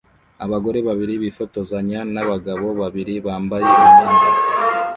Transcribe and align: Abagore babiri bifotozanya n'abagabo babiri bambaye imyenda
Abagore 0.45 0.79
babiri 0.87 1.13
bifotozanya 1.23 1.99
n'abagabo 2.13 2.65
babiri 2.81 3.13
bambaye 3.25 3.63
imyenda 3.75 4.11